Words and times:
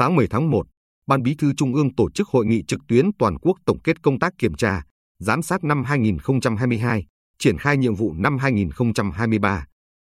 Sáng 0.00 0.16
10 0.16 0.26
tháng 0.28 0.50
1, 0.50 0.66
Ban 1.06 1.22
Bí 1.22 1.34
thư 1.34 1.52
Trung 1.56 1.74
ương 1.74 1.94
tổ 1.94 2.10
chức 2.10 2.28
hội 2.28 2.46
nghị 2.46 2.62
trực 2.68 2.80
tuyến 2.88 3.10
toàn 3.18 3.38
quốc 3.38 3.58
tổng 3.66 3.78
kết 3.84 4.02
công 4.02 4.18
tác 4.18 4.32
kiểm 4.38 4.54
tra, 4.54 4.82
giám 5.18 5.42
sát 5.42 5.64
năm 5.64 5.84
2022, 5.84 7.06
triển 7.38 7.58
khai 7.58 7.76
nhiệm 7.76 7.94
vụ 7.94 8.14
năm 8.14 8.38
2023. 8.38 9.66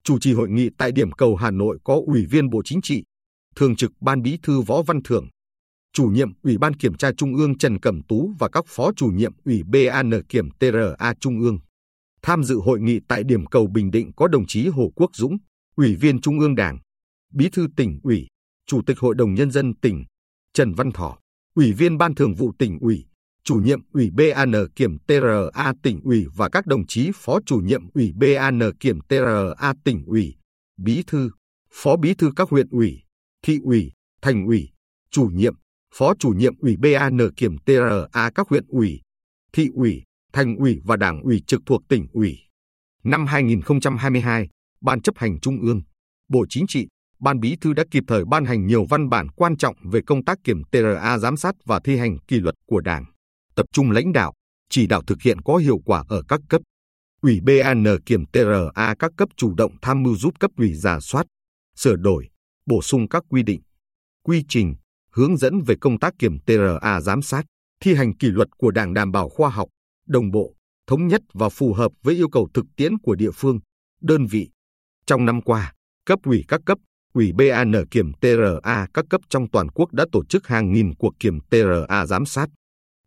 Chủ 0.04 0.18
trì 0.18 0.32
hội 0.32 0.50
nghị 0.50 0.68
tại 0.78 0.92
điểm 0.92 1.12
cầu 1.12 1.36
Hà 1.36 1.50
Nội 1.50 1.78
có 1.84 2.00
Ủy 2.06 2.26
viên 2.26 2.50
Bộ 2.50 2.62
Chính 2.64 2.80
trị, 2.82 3.04
Thường 3.56 3.76
trực 3.76 3.92
Ban 4.00 4.22
Bí 4.22 4.38
thư 4.42 4.60
Võ 4.60 4.82
Văn 4.82 5.02
Thưởng, 5.02 5.28
chủ 5.92 6.04
nhiệm 6.04 6.28
Ủy 6.42 6.58
ban 6.58 6.74
Kiểm 6.74 6.94
tra 6.94 7.10
Trung 7.16 7.36
ương 7.36 7.58
Trần 7.58 7.80
Cẩm 7.80 8.02
Tú 8.08 8.32
và 8.38 8.48
các 8.48 8.64
phó 8.68 8.92
chủ 8.96 9.06
nhiệm 9.06 9.32
Ủy 9.44 9.62
ban 9.72 10.22
Kiểm 10.28 10.50
TRA 10.50 11.14
Trung 11.20 11.40
ương. 11.40 11.58
Tham 12.22 12.44
dự 12.44 12.56
hội 12.56 12.80
nghị 12.80 13.00
tại 13.08 13.22
điểm 13.24 13.46
cầu 13.46 13.66
Bình 13.66 13.90
Định 13.90 14.10
có 14.16 14.28
đồng 14.28 14.46
chí 14.46 14.68
Hồ 14.68 14.92
Quốc 14.94 15.10
Dũng, 15.14 15.36
Ủy 15.76 15.96
viên 15.96 16.20
Trung 16.20 16.40
ương 16.40 16.54
Đảng, 16.54 16.78
Bí 17.32 17.48
thư 17.52 17.66
tỉnh 17.76 18.00
ủy, 18.02 18.26
Chủ 18.70 18.82
tịch 18.86 18.98
Hội 18.98 19.14
đồng 19.14 19.34
Nhân 19.34 19.50
dân 19.50 19.74
tỉnh, 19.74 20.04
Trần 20.52 20.74
Văn 20.74 20.92
Thọ, 20.92 21.18
Ủy 21.54 21.72
viên 21.72 21.98
Ban 21.98 22.14
Thường 22.14 22.34
vụ 22.34 22.52
tỉnh 22.58 22.78
ủy, 22.78 23.06
chủ 23.44 23.54
nhiệm 23.54 23.80
Ủy 23.92 24.10
ban 24.10 24.52
Kiểm 24.76 24.98
TRA 24.98 25.72
tỉnh 25.82 26.00
ủy 26.04 26.26
và 26.36 26.48
các 26.48 26.66
đồng 26.66 26.86
chí 26.86 27.10
phó 27.14 27.38
chủ 27.46 27.56
nhiệm 27.56 27.90
Ủy 27.94 28.12
ban 28.20 28.60
Kiểm 28.80 29.00
TRA 29.08 29.74
tỉnh 29.84 30.04
ủy, 30.06 30.36
Bí 30.76 31.02
thư, 31.06 31.30
Phó 31.72 31.96
Bí 31.96 32.14
thư 32.14 32.30
các 32.36 32.48
huyện 32.48 32.68
ủy, 32.70 33.02
thị 33.42 33.58
ủy, 33.64 33.92
thành 34.22 34.46
ủy, 34.46 34.70
chủ 35.10 35.30
nhiệm, 35.32 35.54
Phó 35.94 36.14
chủ 36.18 36.28
nhiệm 36.28 36.58
Ủy 36.58 36.76
ban 36.76 37.18
Kiểm 37.36 37.58
TRA 37.58 38.30
các 38.34 38.48
huyện 38.48 38.64
ủy, 38.68 39.00
thị 39.52 39.68
ủy, 39.74 40.02
thành 40.32 40.56
ủy 40.56 40.80
và 40.84 40.96
đảng 40.96 41.22
ủy 41.22 41.42
trực 41.46 41.60
thuộc 41.66 41.82
tỉnh 41.88 42.06
ủy. 42.12 42.38
Năm 43.04 43.26
2022, 43.26 44.48
Ban 44.80 45.02
chấp 45.02 45.18
hành 45.18 45.40
Trung 45.40 45.60
ương, 45.60 45.82
Bộ 46.28 46.46
Chính 46.48 46.66
trị, 46.68 46.88
Ban 47.20 47.40
Bí 47.40 47.56
thư 47.60 47.72
đã 47.72 47.84
kịp 47.90 48.04
thời 48.06 48.24
ban 48.24 48.44
hành 48.44 48.66
nhiều 48.66 48.84
văn 48.90 49.08
bản 49.08 49.28
quan 49.28 49.56
trọng 49.56 49.76
về 49.92 50.00
công 50.06 50.24
tác 50.24 50.38
kiểm 50.44 50.62
TRA 50.64 51.18
giám 51.18 51.36
sát 51.36 51.54
và 51.64 51.80
thi 51.84 51.96
hành 51.96 52.18
kỷ 52.18 52.40
luật 52.40 52.54
của 52.66 52.80
Đảng, 52.80 53.04
tập 53.54 53.66
trung 53.72 53.90
lãnh 53.90 54.12
đạo, 54.12 54.32
chỉ 54.70 54.86
đạo 54.86 55.02
thực 55.06 55.22
hiện 55.22 55.40
có 55.40 55.56
hiệu 55.56 55.78
quả 55.84 56.04
ở 56.08 56.22
các 56.28 56.40
cấp. 56.48 56.62
Ủy 57.22 57.40
ban 57.40 57.84
kiểm 58.06 58.26
TRA 58.26 58.94
các 58.98 59.12
cấp 59.16 59.28
chủ 59.36 59.54
động 59.54 59.72
tham 59.82 60.02
mưu 60.02 60.16
giúp 60.16 60.34
cấp 60.40 60.50
ủy 60.56 60.74
giả 60.74 61.00
soát, 61.00 61.26
sửa 61.76 61.96
đổi, 61.96 62.28
bổ 62.66 62.82
sung 62.82 63.08
các 63.08 63.22
quy 63.28 63.42
định, 63.42 63.60
quy 64.22 64.44
trình, 64.48 64.74
hướng 65.12 65.36
dẫn 65.36 65.60
về 65.66 65.74
công 65.80 65.98
tác 65.98 66.14
kiểm 66.18 66.38
TRA 66.46 67.00
giám 67.00 67.22
sát, 67.22 67.46
thi 67.80 67.94
hành 67.94 68.16
kỷ 68.16 68.28
luật 68.28 68.48
của 68.58 68.70
Đảng 68.70 68.94
đảm 68.94 69.12
bảo 69.12 69.28
khoa 69.28 69.50
học, 69.50 69.68
đồng 70.06 70.30
bộ, 70.30 70.54
thống 70.86 71.08
nhất 71.08 71.20
và 71.32 71.48
phù 71.48 71.72
hợp 71.74 71.92
với 72.02 72.14
yêu 72.14 72.28
cầu 72.28 72.48
thực 72.54 72.64
tiễn 72.76 72.98
của 72.98 73.14
địa 73.14 73.30
phương, 73.34 73.58
đơn 74.00 74.26
vị. 74.26 74.50
Trong 75.06 75.24
năm 75.26 75.42
qua, 75.42 75.72
cấp 76.06 76.18
ủy 76.24 76.44
các 76.48 76.60
cấp, 76.66 76.78
Ủy 77.12 77.32
ban 77.32 77.72
kiểm 77.90 78.12
TRA 78.20 78.86
các 78.94 79.04
cấp 79.10 79.20
trong 79.28 79.50
toàn 79.50 79.68
quốc 79.68 79.92
đã 79.92 80.04
tổ 80.12 80.24
chức 80.24 80.46
hàng 80.46 80.72
nghìn 80.72 80.94
cuộc 80.94 81.12
kiểm 81.20 81.38
TRA 81.50 82.06
giám 82.06 82.26
sát. 82.26 82.48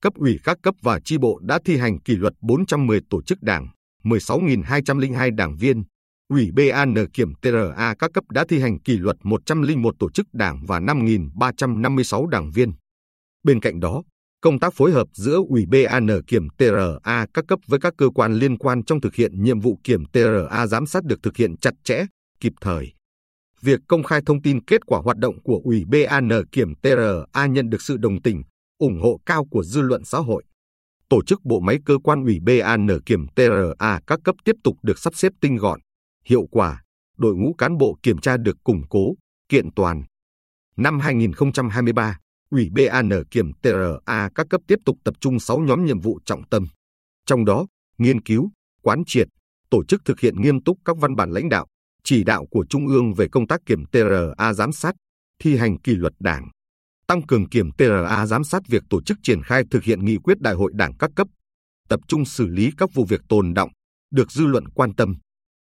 Cấp 0.01 0.13
ủy 0.15 0.39
các 0.43 0.57
cấp 0.61 0.75
và 0.81 0.99
chi 0.99 1.17
bộ 1.17 1.39
đã 1.41 1.59
thi 1.65 1.77
hành 1.77 1.99
kỷ 1.99 2.15
luật 2.15 2.33
410 2.41 2.99
tổ 3.09 3.21
chức 3.21 3.41
đảng, 3.41 3.67
16.202 4.03 5.35
đảng 5.35 5.55
viên. 5.55 5.83
Ủy 6.29 6.51
ban 6.51 6.95
kiểm 7.13 7.33
TRA 7.41 7.95
các 7.99 8.11
cấp 8.13 8.23
đã 8.29 8.45
thi 8.49 8.59
hành 8.59 8.79
kỷ 8.79 8.97
luật 8.97 9.17
101 9.23 9.95
tổ 9.99 10.09
chức 10.09 10.27
đảng 10.33 10.65
và 10.65 10.79
5.356 10.79 12.27
đảng 12.27 12.51
viên. 12.51 12.71
Bên 13.43 13.59
cạnh 13.59 13.79
đó, 13.79 14.03
công 14.41 14.59
tác 14.59 14.73
phối 14.73 14.91
hợp 14.91 15.07
giữa 15.13 15.39
Ủy 15.49 15.65
ban 15.65 16.07
kiểm 16.27 16.47
TRA 16.57 17.25
các 17.33 17.45
cấp 17.47 17.59
với 17.67 17.79
các 17.79 17.93
cơ 17.97 18.09
quan 18.15 18.33
liên 18.33 18.57
quan 18.57 18.83
trong 18.83 19.01
thực 19.01 19.15
hiện 19.15 19.43
nhiệm 19.43 19.59
vụ 19.59 19.79
kiểm 19.83 20.05
TRA 20.05 20.67
giám 20.67 20.85
sát 20.85 21.03
được 21.03 21.23
thực 21.23 21.37
hiện 21.37 21.57
chặt 21.57 21.73
chẽ, 21.83 22.05
kịp 22.39 22.53
thời. 22.61 22.93
Việc 23.63 23.79
công 23.87 24.03
khai 24.03 24.21
thông 24.25 24.41
tin 24.41 24.65
kết 24.65 24.85
quả 24.85 24.99
hoạt 25.03 25.17
động 25.17 25.41
của 25.43 25.61
Ủy 25.63 25.83
ban 25.85 26.29
kiểm 26.51 26.73
TRA 26.75 27.45
nhận 27.45 27.69
được 27.69 27.81
sự 27.81 27.97
đồng 27.97 28.21
tình, 28.21 28.43
ủng 28.77 28.99
hộ 29.01 29.19
cao 29.25 29.45
của 29.51 29.63
dư 29.63 29.81
luận 29.81 30.03
xã 30.05 30.17
hội. 30.17 30.43
Tổ 31.09 31.23
chức 31.23 31.45
bộ 31.45 31.59
máy 31.59 31.77
cơ 31.85 31.97
quan 32.03 32.23
Ủy 32.25 32.39
ban 32.39 32.87
kiểm 33.05 33.27
TRA 33.35 33.99
các 34.07 34.19
cấp 34.23 34.35
tiếp 34.45 34.55
tục 34.63 34.77
được 34.83 34.99
sắp 34.99 35.15
xếp 35.15 35.33
tinh 35.41 35.55
gọn, 35.55 35.79
hiệu 36.25 36.47
quả, 36.51 36.83
đội 37.17 37.35
ngũ 37.35 37.53
cán 37.57 37.77
bộ 37.77 37.97
kiểm 38.03 38.17
tra 38.17 38.37
được 38.37 38.57
củng 38.63 38.81
cố, 38.89 39.13
kiện 39.49 39.71
toàn. 39.75 40.03
Năm 40.77 40.99
2023, 40.99 42.19
Ủy 42.49 42.69
ban 42.75 43.09
kiểm 43.31 43.51
TRA 43.61 44.29
các 44.35 44.47
cấp 44.49 44.61
tiếp 44.67 44.79
tục 44.85 44.97
tập 45.03 45.13
trung 45.19 45.39
6 45.39 45.59
nhóm 45.59 45.85
nhiệm 45.85 45.99
vụ 45.99 46.19
trọng 46.25 46.49
tâm. 46.49 46.67
Trong 47.25 47.45
đó, 47.45 47.65
nghiên 47.97 48.21
cứu, 48.21 48.51
quán 48.81 49.03
triệt, 49.07 49.27
tổ 49.69 49.83
chức 49.87 50.01
thực 50.05 50.19
hiện 50.19 50.41
nghiêm 50.41 50.63
túc 50.63 50.77
các 50.85 50.97
văn 50.97 51.15
bản 51.15 51.31
lãnh 51.31 51.49
đạo, 51.49 51.67
chỉ 52.03 52.23
đạo 52.23 52.45
của 52.51 52.65
Trung 52.69 52.87
ương 52.87 53.13
về 53.13 53.27
công 53.31 53.47
tác 53.47 53.61
kiểm 53.65 53.85
TRA 53.85 54.53
giám 54.53 54.71
sát, 54.71 54.95
thi 55.39 55.57
hành 55.57 55.79
kỷ 55.79 55.95
luật 55.95 56.13
đảng, 56.19 56.49
tăng 57.07 57.21
cường 57.21 57.49
kiểm 57.49 57.71
TRA 57.77 58.25
giám 58.25 58.43
sát 58.43 58.61
việc 58.67 58.83
tổ 58.89 59.01
chức 59.01 59.17
triển 59.23 59.43
khai 59.43 59.63
thực 59.71 59.83
hiện 59.83 60.05
nghị 60.05 60.17
quyết 60.17 60.41
đại 60.41 60.53
hội 60.53 60.71
đảng 60.75 60.97
các 60.97 61.11
cấp, 61.15 61.27
tập 61.89 61.99
trung 62.07 62.25
xử 62.25 62.47
lý 62.47 62.71
các 62.77 62.89
vụ 62.93 63.05
việc 63.05 63.21
tồn 63.29 63.53
động, 63.53 63.69
được 64.11 64.31
dư 64.31 64.45
luận 64.45 64.67
quan 64.67 64.95
tâm, 64.95 65.15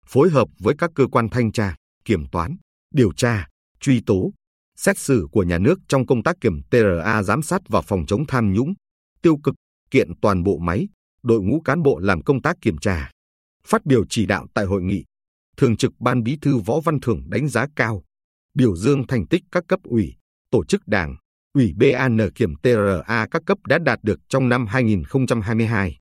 phối 0.07 0.31
hợp 0.31 0.49
với 0.59 0.75
các 0.79 0.91
cơ 0.95 1.07
quan 1.07 1.29
thanh 1.29 1.53
tra, 1.53 1.77
kiểm 2.05 2.27
toán, 2.33 2.57
điều 2.95 3.13
tra, 3.13 3.47
truy 3.81 4.03
tố, 4.07 4.33
xét 4.77 4.99
xử 4.99 5.27
của 5.33 5.43
nhà 5.43 5.59
nước 5.59 5.79
trong 5.89 6.07
công 6.07 6.23
tác 6.23 6.37
kiểm 6.41 6.61
TRA 6.71 7.23
giám 7.23 7.43
sát 7.43 7.61
và 7.69 7.81
phòng 7.83 8.07
chống 8.07 8.27
tham 8.29 8.53
nhũng, 8.53 8.75
tiêu 9.23 9.37
cực, 9.45 9.55
kiện 9.91 10.09
toàn 10.23 10.43
bộ 10.43 10.59
máy, 10.59 10.89
đội 11.23 11.41
ngũ 11.43 11.61
cán 11.61 11.83
bộ 11.83 11.99
làm 11.99 12.23
công 12.23 12.43
tác 12.43 12.57
kiểm 12.61 12.79
tra. 12.79 13.11
Phát 13.67 13.87
biểu 13.87 14.05
chỉ 14.09 14.27
đạo 14.27 14.47
tại 14.55 14.65
hội 14.65 14.83
nghị, 14.83 15.05
Thường 15.61 15.77
trực 15.77 15.93
Ban 16.01 16.23
Bí 16.23 16.37
thư 16.43 16.57
Võ 16.57 16.81
Văn 16.81 17.01
Thưởng 17.01 17.23
đánh 17.27 17.49
giá 17.49 17.67
cao, 17.77 18.03
biểu 18.55 18.77
dương 18.77 19.07
thành 19.07 19.27
tích 19.27 19.43
các 19.53 19.65
cấp 19.69 19.81
ủy, 19.83 20.15
tổ 20.51 20.65
chức 20.65 20.83
đảng, 20.87 21.17
ủy 21.55 21.73
ban 21.81 22.19
kiểm 22.35 22.55
TRA 22.63 23.27
các 23.31 23.43
cấp 23.47 23.59
đã 23.67 23.79
đạt 23.79 23.99
được 24.03 24.21
trong 24.29 24.49
năm 24.49 24.67
2022. 24.67 25.99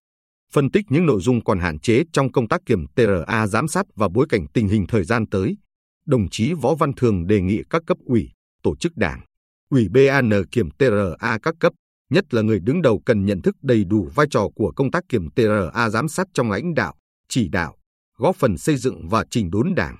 Phân 0.53 0.72
tích 0.72 0.86
những 0.90 1.06
nội 1.06 1.22
dung 1.22 1.44
còn 1.44 1.59
hạn 1.59 1.80
chế 1.80 2.03
trong 2.14 2.31
công 2.31 2.48
tác 2.48 2.62
kiểm 2.66 2.86
TRA 2.96 3.48
giám 3.48 3.68
sát 3.68 3.86
và 3.96 4.08
bối 4.14 4.25
cảnh 4.30 4.48
tình 4.53 4.68
hình 4.68 4.86
thời 4.88 5.03
gian 5.03 5.25
tới, 5.28 5.58
đồng 6.06 6.30
chí 6.30 6.53
Võ 6.53 6.75
Văn 6.75 6.94
Thường 6.94 7.28
đề 7.28 7.42
nghị 7.42 7.62
các 7.69 7.84
cấp 7.88 7.98
ủy, 8.06 8.30
tổ 8.64 8.75
chức 8.75 8.98
đảng, 8.98 9.22
ủy 9.69 9.88
ban 9.90 10.30
kiểm 10.52 10.69
TRA 10.72 11.38
các 11.44 11.56
cấp, 11.59 11.74
nhất 12.09 12.34
là 12.34 12.42
người 12.42 12.59
đứng 12.59 12.81
đầu 12.81 13.02
cần 13.06 13.25
nhận 13.25 13.42
thức 13.42 13.56
đầy 13.62 13.84
đủ 13.84 14.09
vai 14.16 14.28
trò 14.30 14.48
của 14.56 14.72
công 14.75 14.92
tác 14.92 15.03
kiểm 15.09 15.30
TRA 15.36 15.90
giám 15.90 16.08
sát 16.08 16.28
trong 16.34 16.52
lãnh 16.52 16.74
đạo, 16.74 16.96
chỉ 17.30 17.48
đạo, 17.48 17.75
góp 18.19 18.35
phần 18.35 18.57
xây 18.57 18.78
dựng 18.78 19.07
và 19.09 19.25
chỉnh 19.30 19.50
đốn 19.52 19.75
đảng. 19.75 19.96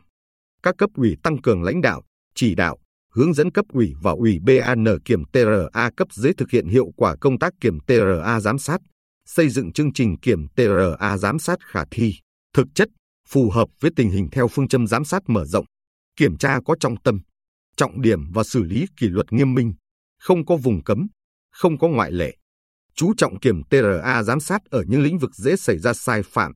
Các 0.64 0.76
cấp 0.78 0.90
ủy 0.96 1.16
tăng 1.24 1.42
cường 1.42 1.64
lãnh 1.64 1.82
đạo, 1.82 2.02
chỉ 2.36 2.56
đạo, 2.56 2.78
hướng 3.14 3.34
dẫn 3.34 3.52
cấp 3.52 3.66
ủy 3.70 3.94
và 4.02 4.12
ủy 4.12 4.40
ban 4.40 4.86
kiểm 5.06 5.24
TRA 5.26 5.90
cấp 5.98 6.08
dưới 6.12 6.34
thực 6.34 6.52
hiện 6.52 6.68
hiệu 6.68 6.92
quả 6.96 7.16
công 7.22 7.40
tác 7.40 7.54
kiểm 7.62 7.80
TRA 7.88 8.40
giám 8.40 8.60
sát, 8.60 8.82
xây 9.26 9.50
dựng 9.50 9.74
chương 9.74 9.94
trình 9.94 10.20
kiểm 10.20 10.48
TRA 10.56 11.18
giám 11.18 11.40
sát 11.40 11.60
khả 11.66 11.84
thi, 11.92 12.14
thực 12.54 12.68
chất, 12.76 12.88
phù 13.28 13.50
hợp 13.50 13.68
với 13.80 13.92
tình 13.96 14.10
hình 14.10 14.28
theo 14.32 14.48
phương 14.48 14.68
châm 14.68 14.88
giám 14.88 15.06
sát 15.06 15.24
mở 15.28 15.46
rộng, 15.46 15.66
kiểm 16.16 16.38
tra 16.38 16.60
có 16.66 16.76
trọng 16.80 17.02
tâm, 17.02 17.20
trọng 17.76 18.02
điểm 18.02 18.32
và 18.32 18.44
xử 18.44 18.64
lý 18.64 18.86
kỷ 18.98 19.08
luật 19.08 19.34
nghiêm 19.34 19.54
minh, 19.54 19.74
không 20.20 20.46
có 20.46 20.56
vùng 20.56 20.84
cấm, 20.84 21.08
không 21.52 21.78
có 21.78 21.88
ngoại 21.88 22.12
lệ. 22.12 22.36
Chú 22.96 23.14
trọng 23.18 23.40
kiểm 23.40 23.64
TRA 23.70 24.24
giám 24.24 24.40
sát 24.40 24.62
ở 24.66 24.84
những 24.88 25.02
lĩnh 25.02 25.18
vực 25.18 25.36
dễ 25.36 25.56
xảy 25.56 25.78
ra 25.78 25.94
sai 25.94 26.24
phạm, 26.24 26.52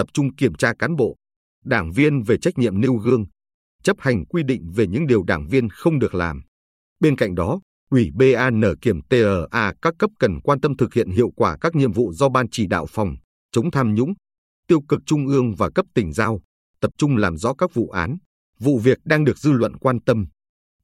tập 0.00 0.06
trung 0.12 0.34
kiểm 0.34 0.54
tra 0.54 0.72
cán 0.78 0.96
bộ, 0.96 1.16
đảng 1.64 1.92
viên 1.92 2.22
về 2.22 2.36
trách 2.38 2.58
nhiệm 2.58 2.80
nêu 2.80 2.94
gương, 2.94 3.24
chấp 3.82 3.96
hành 4.00 4.24
quy 4.24 4.42
định 4.42 4.70
về 4.74 4.86
những 4.86 5.06
điều 5.06 5.22
đảng 5.22 5.46
viên 5.48 5.68
không 5.68 5.98
được 5.98 6.14
làm. 6.14 6.42
Bên 7.00 7.16
cạnh 7.16 7.34
đó, 7.34 7.60
Ủy 7.90 8.10
ban 8.14 8.62
kiểm 8.80 9.00
TRA 9.10 9.72
các 9.82 9.94
cấp 9.98 10.10
cần 10.18 10.40
quan 10.40 10.60
tâm 10.60 10.76
thực 10.76 10.94
hiện 10.94 11.10
hiệu 11.10 11.30
quả 11.36 11.56
các 11.60 11.74
nhiệm 11.74 11.92
vụ 11.92 12.12
do 12.12 12.28
Ban 12.28 12.46
chỉ 12.50 12.66
đạo 12.66 12.86
phòng, 12.90 13.14
chống 13.52 13.70
tham 13.70 13.94
nhũng, 13.94 14.12
tiêu 14.66 14.80
cực 14.88 15.00
trung 15.06 15.26
ương 15.26 15.54
và 15.54 15.70
cấp 15.74 15.86
tỉnh 15.94 16.12
giao, 16.12 16.40
tập 16.80 16.90
trung 16.98 17.16
làm 17.16 17.36
rõ 17.36 17.54
các 17.54 17.74
vụ 17.74 17.88
án, 17.88 18.16
vụ 18.58 18.78
việc 18.78 18.98
đang 19.04 19.24
được 19.24 19.38
dư 19.38 19.52
luận 19.52 19.76
quan 19.76 20.00
tâm, 20.00 20.26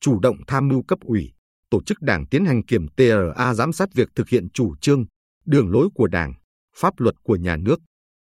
chủ 0.01 0.21
động 0.21 0.37
tham 0.47 0.69
mưu 0.69 0.83
cấp 0.83 0.99
ủy, 1.03 1.33
tổ 1.71 1.83
chức 1.83 2.03
đảng 2.03 2.27
tiến 2.27 2.45
hành 2.45 2.63
kiểm 2.63 2.87
TRA 2.97 3.55
giám 3.55 3.73
sát 3.73 3.89
việc 3.95 4.09
thực 4.15 4.29
hiện 4.29 4.49
chủ 4.51 4.77
trương, 4.81 5.05
đường 5.47 5.71
lối 5.71 5.89
của 5.95 6.07
đảng, 6.07 6.35
pháp 6.77 7.01
luật 7.01 7.15
của 7.23 7.37
nhà 7.37 7.57
nước. 7.57 7.81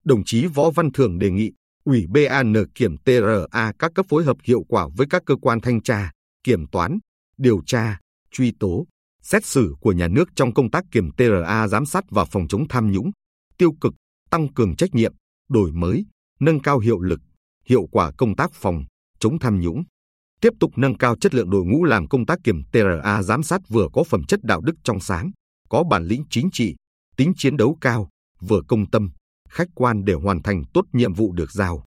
Đồng 0.04 0.24
chí 0.26 0.46
Võ 0.46 0.72
Văn 0.72 0.92
Thường 0.92 1.20
đề 1.20 1.32
nghị 1.32 1.52
Ủy 1.84 2.06
ban 2.08 2.54
kiểm 2.76 2.98
TRA 2.98 3.72
các 3.80 3.92
cấp 3.96 4.06
phối 4.10 4.24
hợp 4.24 4.38
hiệu 4.44 4.64
quả 4.68 4.88
với 4.98 5.08
các 5.10 5.24
cơ 5.26 5.36
quan 5.36 5.62
thanh 5.62 5.82
tra, 5.82 6.12
kiểm 6.44 6.68
toán, 6.68 7.00
điều 7.38 7.62
tra, 7.66 8.00
truy 8.32 8.54
tố, 8.60 8.86
xét 9.22 9.46
xử 9.46 9.76
của 9.80 9.92
nhà 9.92 10.08
nước 10.08 10.30
trong 10.36 10.54
công 10.54 10.72
tác 10.72 10.84
kiểm 10.92 11.12
TRA 11.18 11.68
giám 11.68 11.86
sát 11.86 12.04
và 12.10 12.26
phòng 12.26 12.48
chống 12.48 12.68
tham 12.68 12.92
nhũng, 12.92 13.12
tiêu 13.58 13.72
cực, 13.82 13.94
tăng 14.30 14.54
cường 14.54 14.76
trách 14.76 14.96
nhiệm, 14.96 15.14
đổi 15.50 15.72
mới, 15.72 16.06
nâng 16.40 16.60
cao 16.60 16.80
hiệu 16.80 17.00
lực, 17.00 17.20
hiệu 17.66 17.88
quả 17.92 18.12
công 18.18 18.36
tác 18.36 18.52
phòng 18.54 18.84
chống 19.20 19.40
tham 19.40 19.60
nhũng. 19.60 19.84
Tiếp 20.42 20.54
tục 20.60 20.72
nâng 20.76 20.98
cao 20.98 21.16
chất 21.16 21.34
lượng 21.34 21.50
đội 21.50 21.66
ngũ 21.66 21.84
làm 21.84 22.08
công 22.08 22.26
tác 22.26 22.40
kiểm 22.44 22.64
TRA 22.72 23.24
giám 23.24 23.44
sát 23.44 23.62
vừa 23.70 23.88
có 23.94 24.04
phẩm 24.04 24.24
chất 24.24 24.40
đạo 24.44 24.62
đức 24.62 24.76
trong 24.84 25.00
sáng, 25.00 25.32
có 25.70 25.84
bản 25.84 26.06
lĩnh 26.06 26.24
chính 26.30 26.50
trị, 26.52 26.76
tính 27.18 27.34
chiến 27.38 27.58
đấu 27.58 27.78
cao, 27.82 28.10
vừa 28.40 28.62
công 28.68 28.90
tâm, 28.90 29.12
khách 29.52 29.68
quan 29.76 30.06
để 30.06 30.14
hoàn 30.14 30.44
thành 30.44 30.64
tốt 30.74 30.86
nhiệm 30.94 31.14
vụ 31.14 31.32
được 31.32 31.52
giao. 31.52 31.84